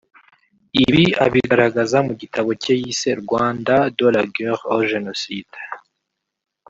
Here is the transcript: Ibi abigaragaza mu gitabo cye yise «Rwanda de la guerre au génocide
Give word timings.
Ibi 0.85 1.05
abigaragaza 1.25 1.97
mu 2.07 2.13
gitabo 2.21 2.49
cye 2.61 2.73
yise 2.81 3.09
«Rwanda 3.21 3.73
de 3.97 4.07
la 4.15 4.23
guerre 4.35 4.63
au 4.75 4.79
génocide 4.91 5.51